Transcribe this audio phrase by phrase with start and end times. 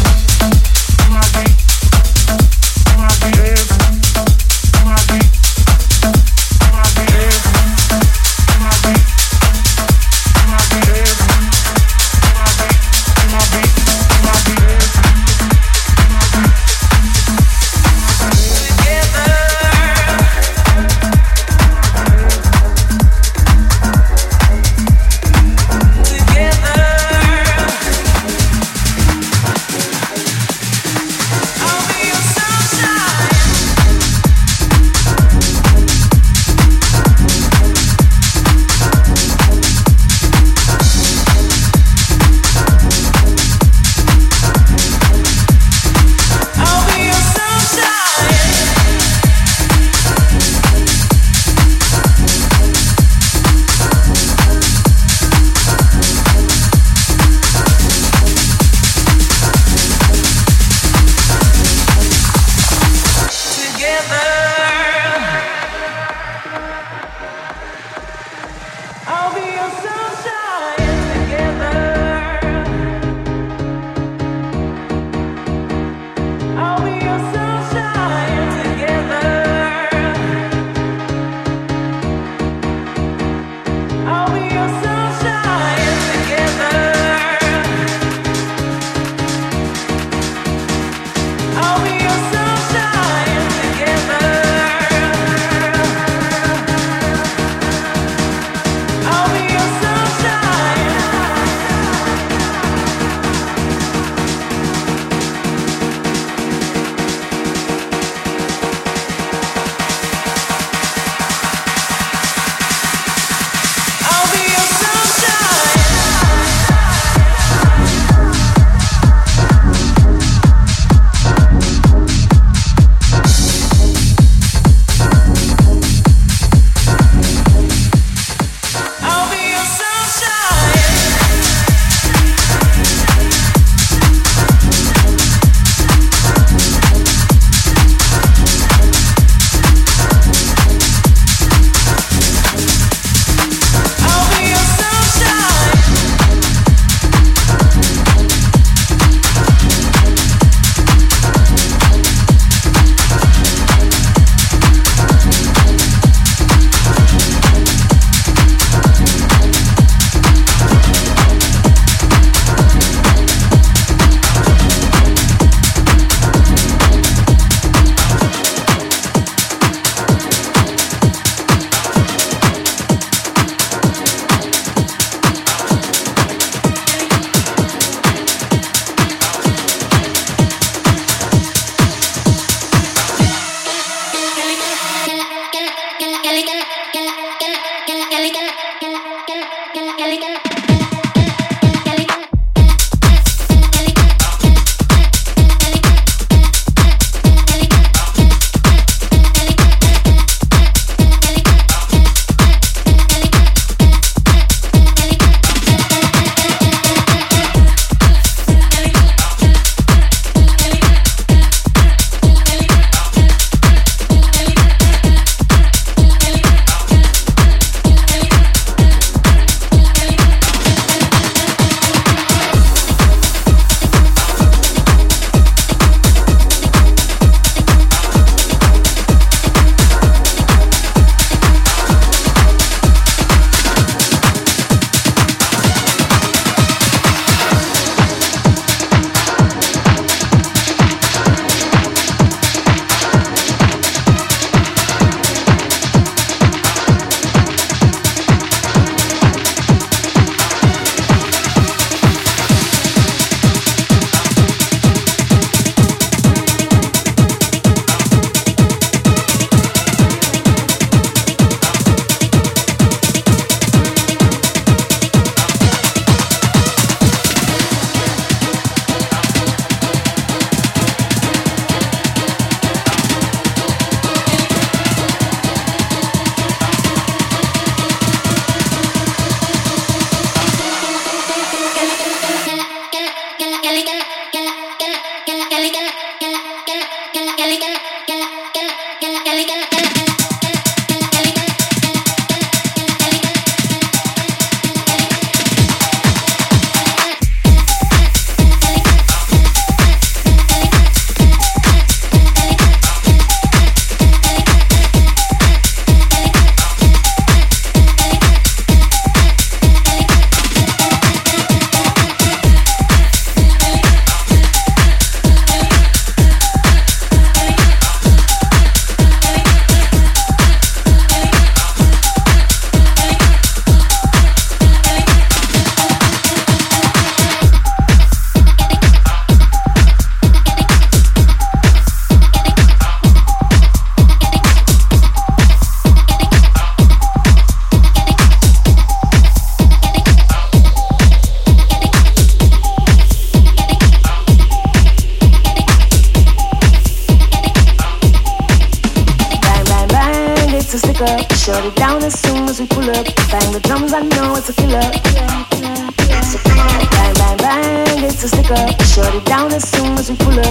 [360.01, 360.50] Down as soon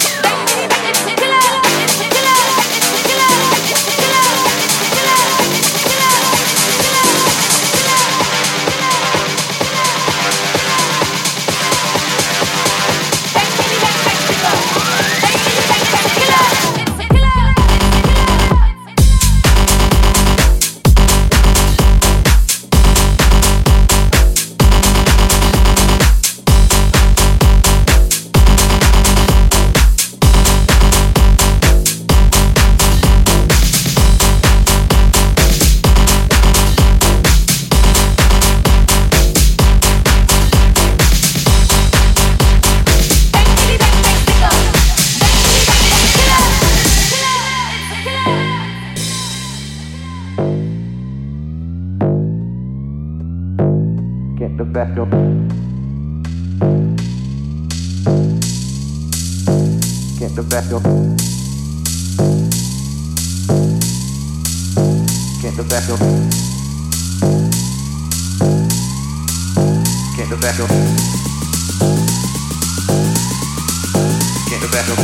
[54.81, 55.07] perfetto
[60.17, 60.81] che perfetto
[65.39, 65.97] che perfetto
[70.15, 70.65] che perfetto
[74.47, 74.95] che perfetto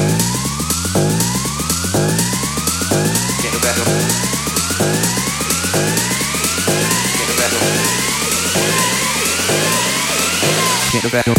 [11.09, 11.36] the back.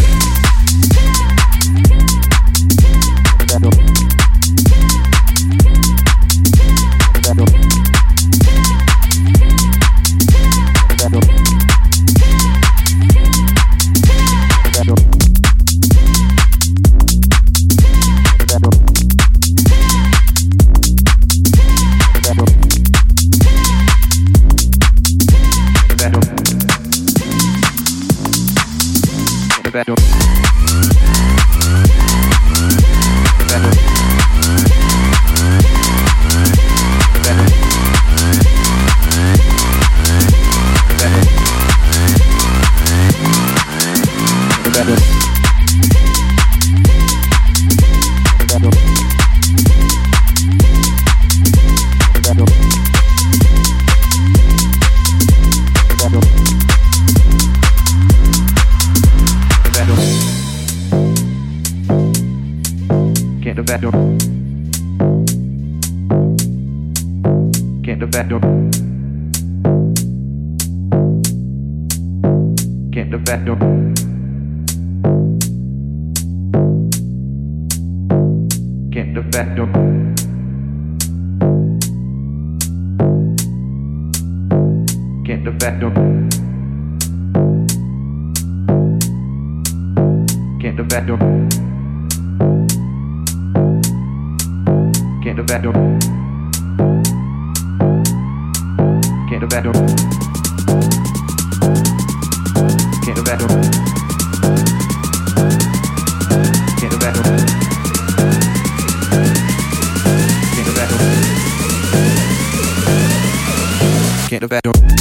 [114.38, 114.97] can't abandon.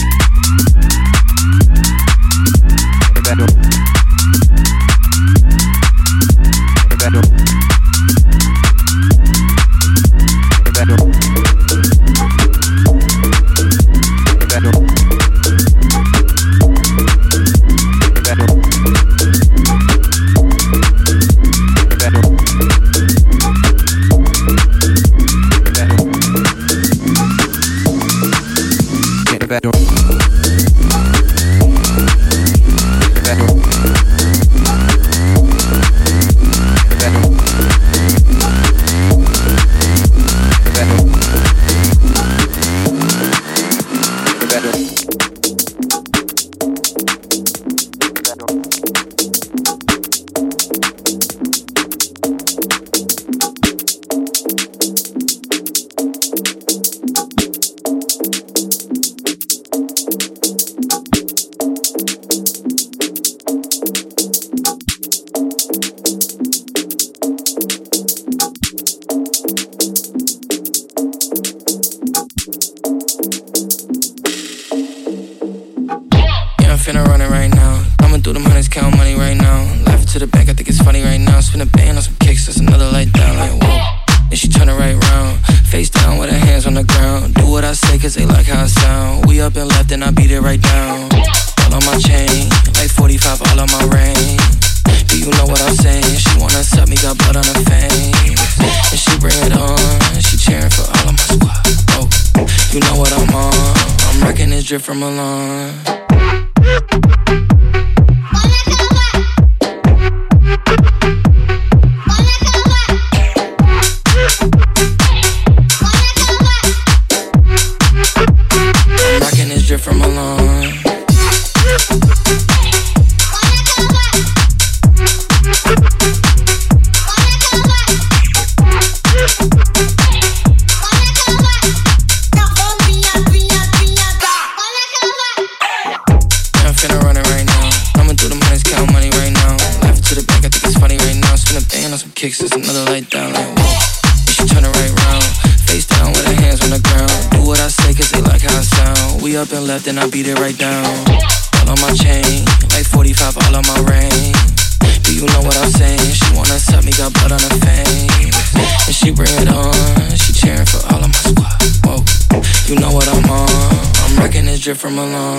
[164.87, 165.36] from alone.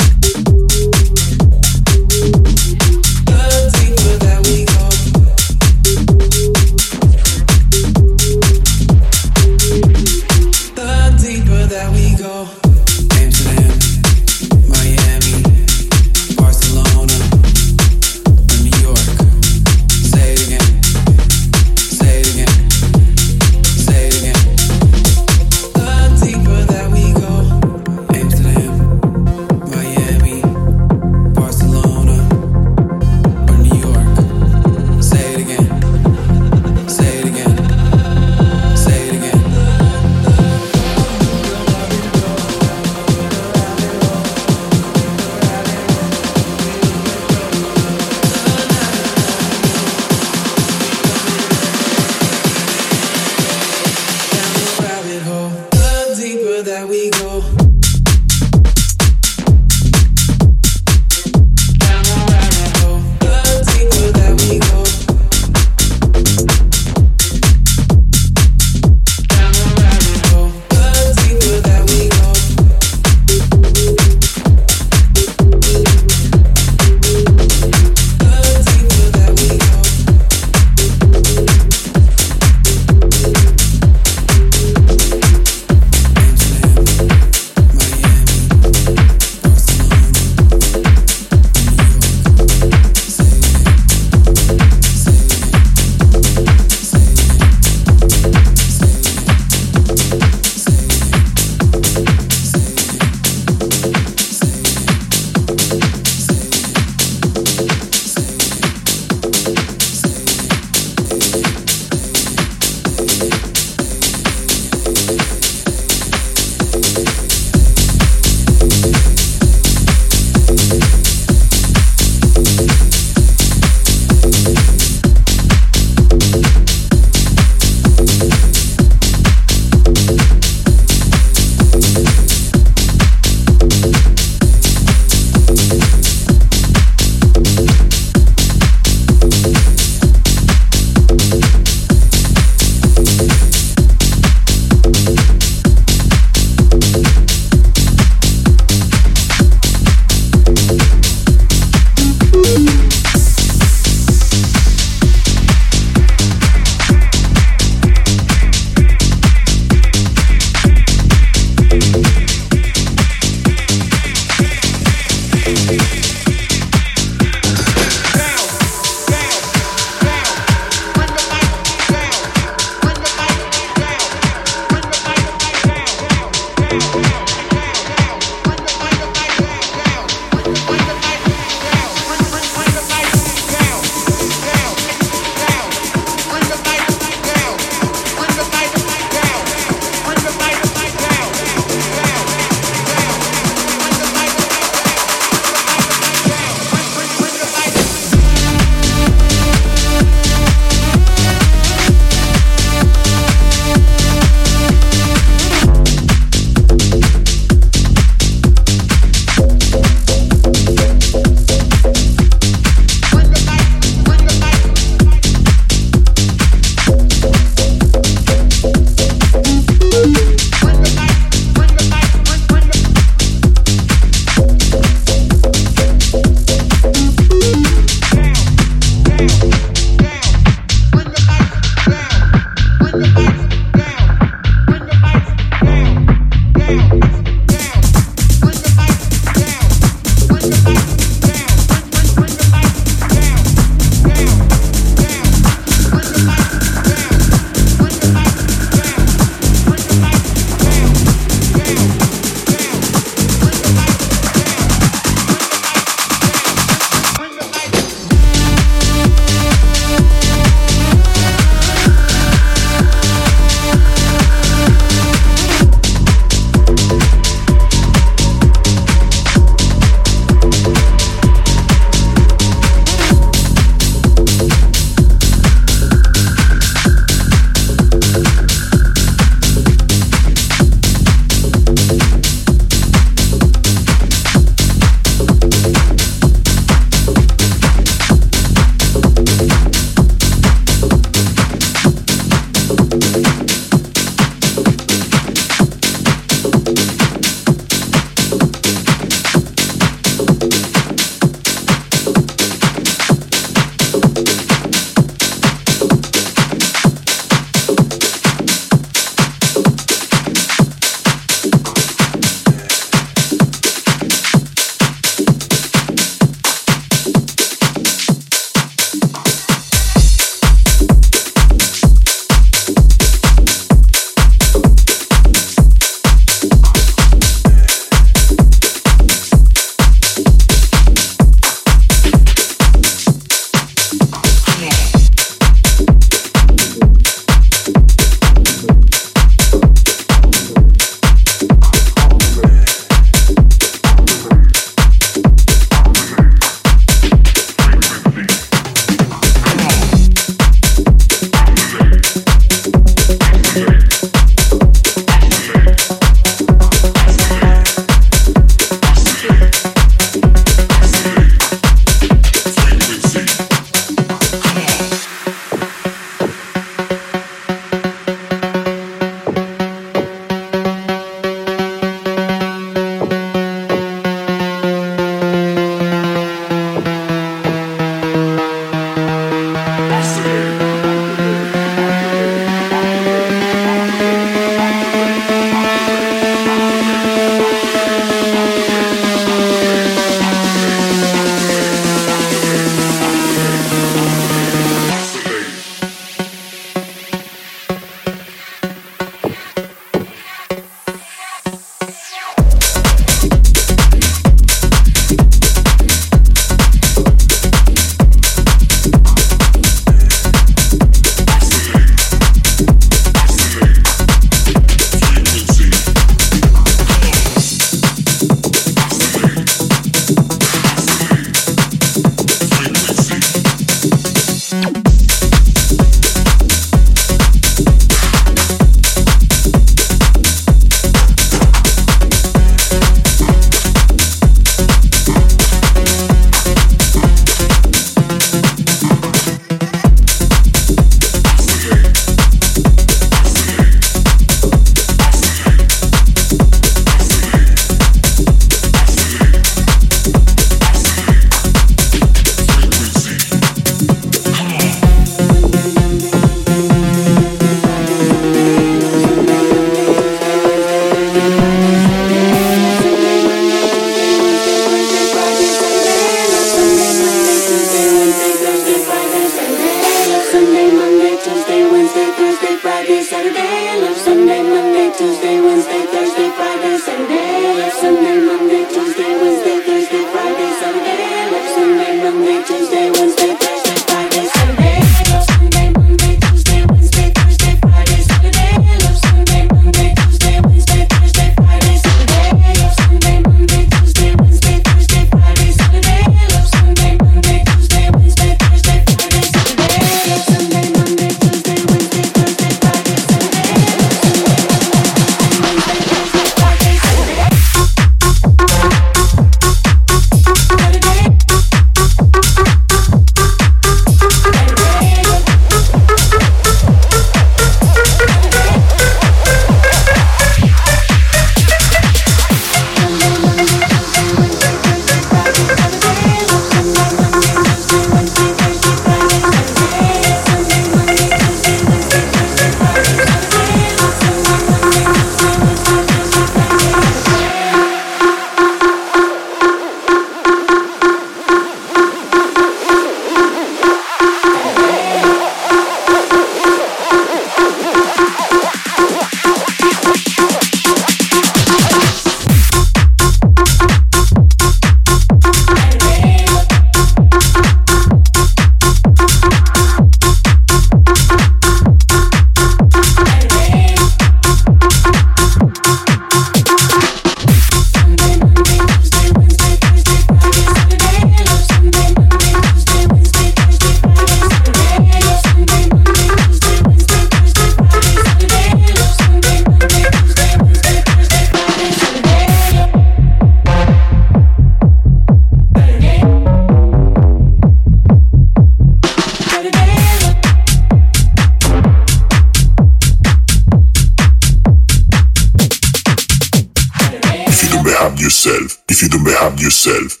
[599.41, 600.00] yourself.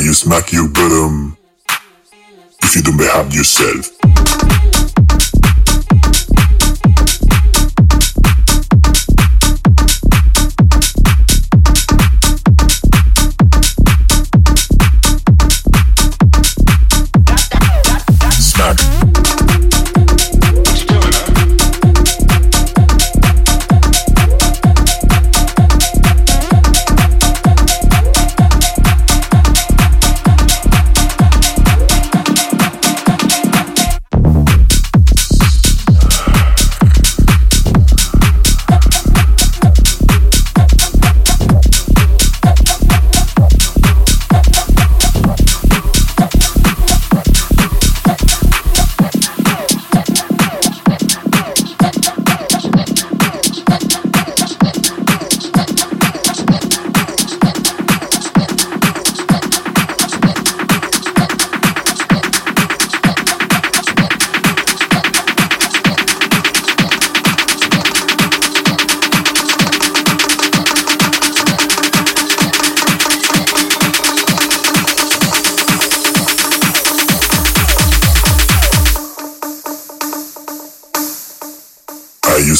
[0.00, 1.36] you smack your bottom um,
[2.62, 3.97] if you don't behave yourself.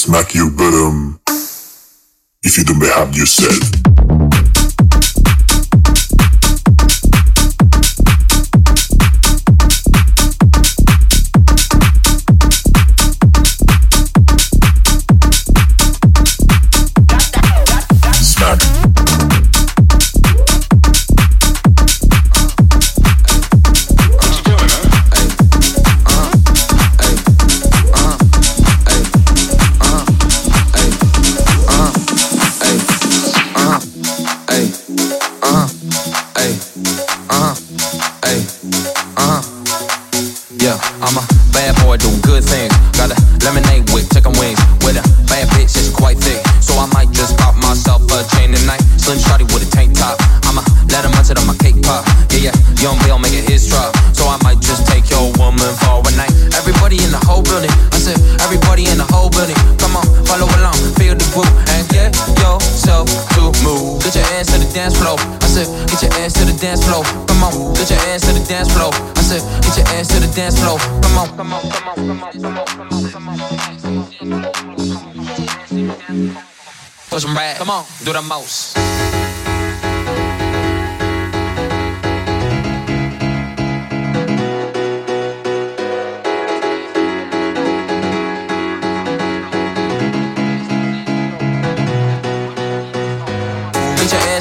[0.09, 1.21] smack you bottom um,
[2.43, 3.88] if you don't behave yourself.
[78.09, 78.78] Dura Mouse.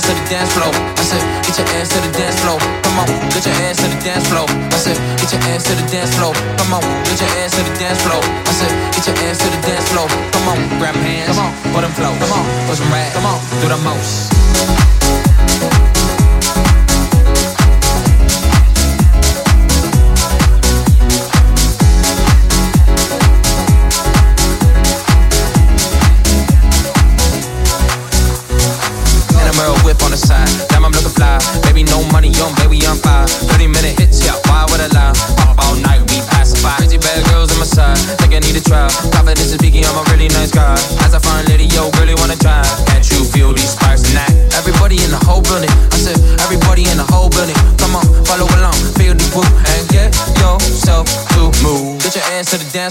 [0.08, 0.72] to the dance floor.
[0.72, 2.60] I said, get your ass to the dance floor.
[2.84, 4.48] Come on, get your ass to the dance floor.
[4.48, 6.34] I said, get your ass to the dance floor.
[6.56, 8.24] Come on, get your ass to the dance floor.
[8.24, 10.08] I said, get your ass to the dance floor.
[10.32, 13.28] Come on, grab hands, come on, put them flow, come on, put some rag, come
[13.28, 15.27] on, do the most.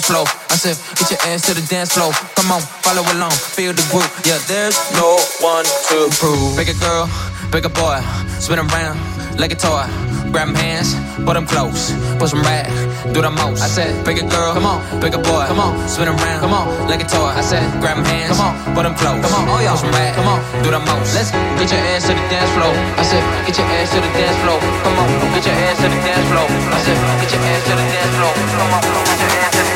[0.06, 0.24] flow.
[0.50, 2.12] I said, get your ass to the dance floor.
[2.38, 4.06] Come on, follow along, feel the groove.
[4.22, 6.56] Yeah, there's no one to prove.
[6.56, 7.10] Bigger girl,
[7.50, 7.98] bigger boy,
[8.38, 8.96] spin around
[9.38, 9.84] like a toy.
[10.30, 11.94] Grab hands, but I'm close.
[12.18, 12.66] Push them right,
[13.14, 13.62] do the most.
[13.62, 17.00] I said, bigger girl, come on, bigger boy, come on, spin around, come on, like
[17.00, 17.30] a toy.
[17.30, 19.22] I said, grab hands, come on, but I'm close.
[19.22, 21.14] Come on, oh y'all, them right, come on, do the most.
[21.14, 22.74] Let's get your ass to the dance floor.
[22.98, 24.58] I said, get your ass to the dance floor.
[24.82, 26.46] Come on, get your ass to the dance floor.
[26.46, 28.34] I said, get your ass to the dance floor.
[28.34, 29.75] Come on, get your ass to the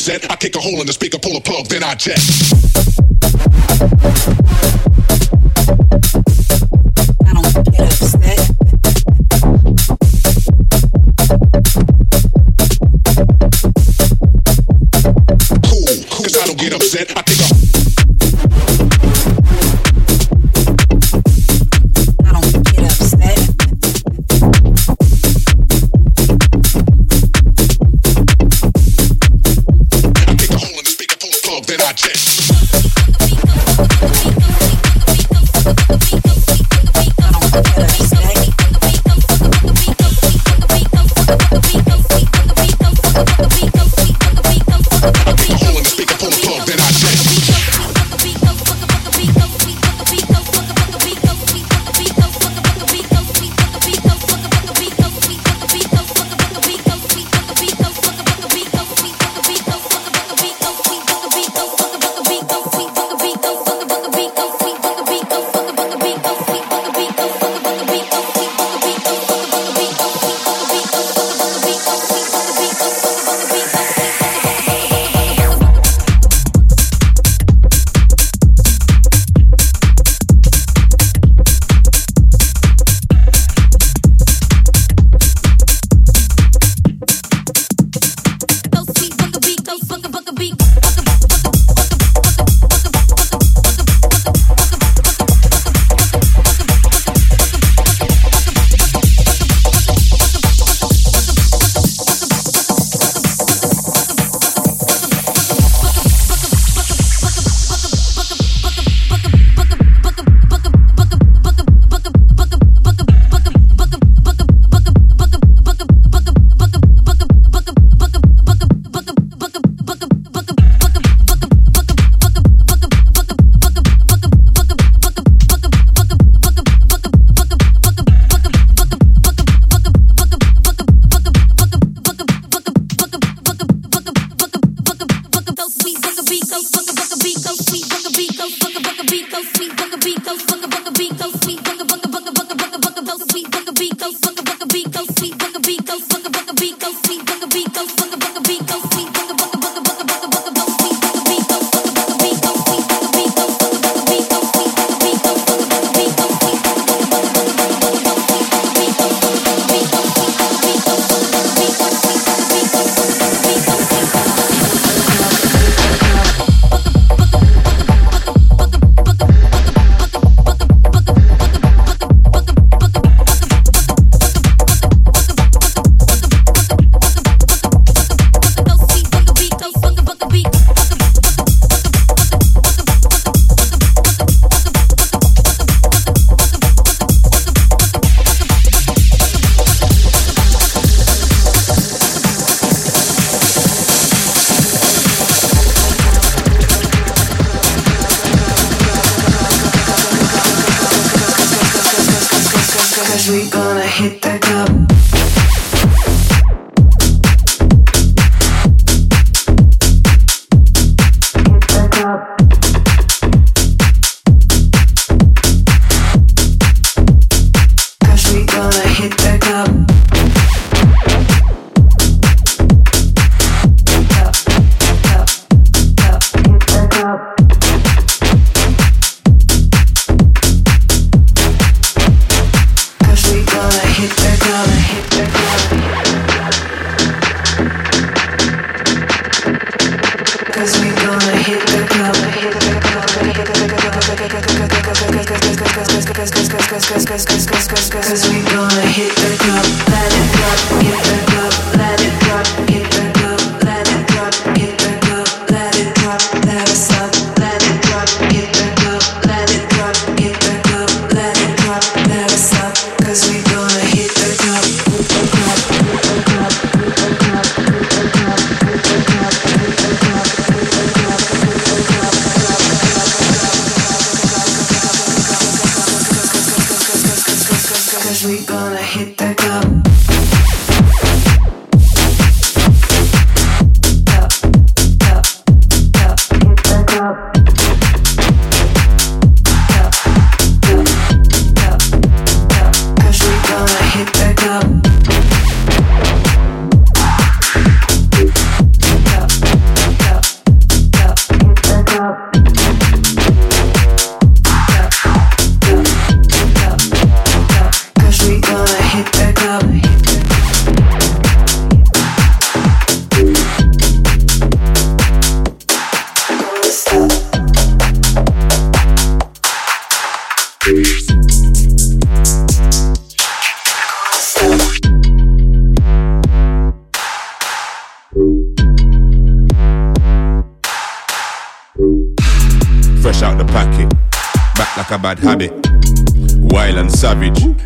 [0.00, 0.30] Upset.
[0.30, 2.16] I kick a hole in the speaker, pull a plug, then I check.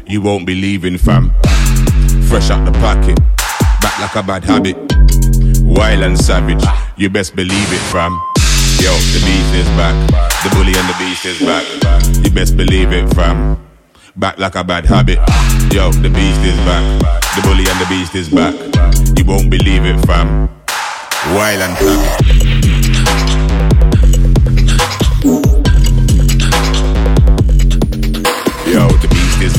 [0.06, 1.30] You won't be leaving, fam.
[2.28, 3.18] Fresh out the pocket,
[3.80, 4.76] back like a bad habit.
[5.62, 6.64] Wild and savage,
[6.96, 8.12] you best believe it, fam.
[8.80, 9.94] Yo, the beast is back,
[10.44, 12.24] the bully and the beast is back.
[12.24, 13.58] You best believe it, fam.
[14.16, 15.18] Back like a bad habit.
[15.72, 16.84] Yo, the beast is back,
[17.34, 18.54] the bully and the beast is back.
[19.18, 20.48] You won't believe it, fam.
[21.34, 22.23] Wild and savage.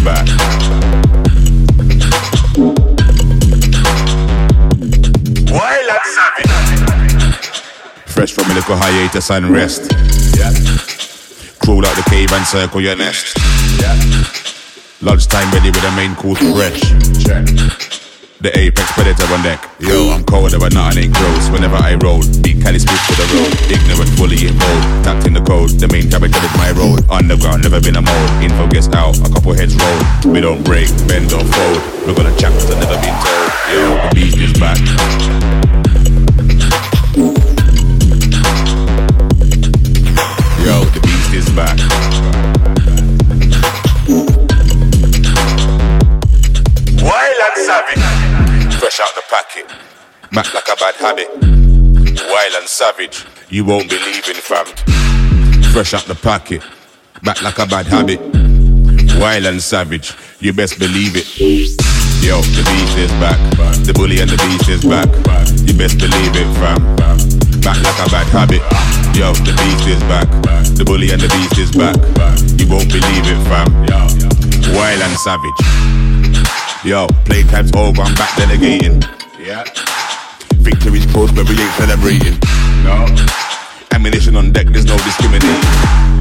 [0.05, 0.27] Back.
[5.51, 6.51] Wild and savage.
[8.05, 9.91] Fresh from a little hiatus and rest.
[10.37, 10.53] Yeah.
[11.59, 13.35] Crawl out the cave and circle your nest.
[13.81, 13.95] Yeah.
[15.01, 16.81] Lunchtime ready with a main course fresh.
[17.23, 18.04] Check.
[18.41, 19.63] The apex predator on deck.
[19.79, 21.49] Yo, I'm colder, but nothing ain't gross.
[21.49, 23.55] Whenever I roll, beat Cali speak for the road.
[23.71, 25.07] Ignorant, fully involved.
[25.07, 25.71] Tapped in the code.
[25.79, 26.99] The main character is my role.
[27.09, 28.29] Underground, never been a mode.
[28.43, 30.33] Info gets out, a couple heads roll.
[30.33, 31.79] We don't break, bend or fold.
[32.03, 33.55] We're gonna chapters that never been told.
[33.71, 34.83] Yo, the beast is back.
[40.59, 41.94] Yo, the beast is back.
[48.95, 49.67] Fresh out the packet.
[50.31, 51.27] Back like a bad habit.
[52.31, 53.25] Wild and savage.
[53.49, 54.65] You won't believe in fam.
[55.73, 56.63] Fresh out the packet.
[57.21, 58.21] Back like a bad habit.
[59.19, 60.13] Wild and savage.
[60.39, 61.27] You best believe it.
[62.23, 63.37] Yo, the beast is back.
[63.83, 65.11] The bully and the beast is back.
[65.67, 66.79] You best believe it, fam.
[67.59, 68.63] Back like a bad habit.
[69.11, 70.29] Yo, the beast is back.
[70.77, 71.97] The bully and the beast is back.
[72.55, 73.67] You won't believe it, fam.
[74.73, 76.04] Wild and savage.
[76.83, 79.01] Yo, playtime's over, I'm back delegating.
[79.39, 79.63] Yeah.
[80.61, 82.37] Victory's close, but we ain't celebrating.
[82.83, 83.05] No.
[83.93, 85.61] Ammunition on deck, there's no discriminating.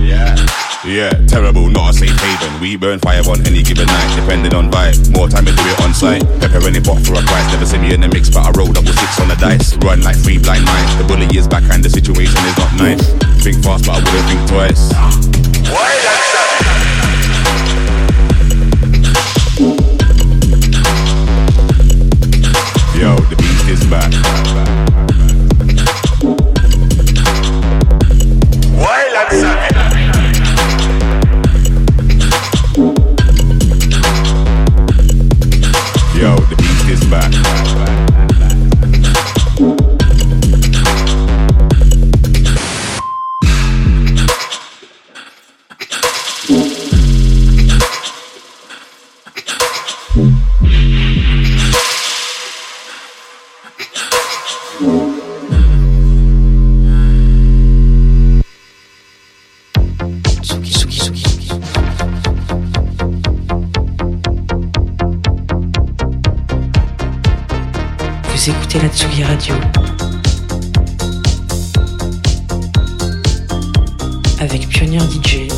[0.01, 0.37] Yeah.
[0.85, 2.61] Yeah, terrible, not a safe haven.
[2.61, 5.13] We burn fire on any given night, depending on vibe.
[5.17, 6.21] More time to do it on site.
[6.41, 7.53] Pepper any pot for a price.
[7.53, 9.77] Never see me in the mix, but I roll double six on the dice.
[9.79, 10.95] Run like three blind mice.
[10.97, 13.01] The bully is back and the situation is not nice.
[13.43, 14.93] Think fast, but I wouldn't think twice.
[15.73, 16.25] Wild and
[23.05, 24.84] Yo, the beast is back.
[69.45, 69.57] Radio
[74.41, 75.49] avec Pioneer DJ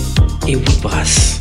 [0.49, 1.39] et.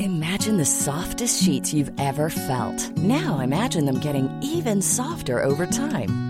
[0.00, 2.90] Imagine the softest sheets you've ever felt.
[2.96, 6.29] Now imagine them getting even softer over time.